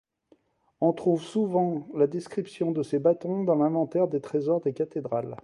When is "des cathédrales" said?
4.61-5.37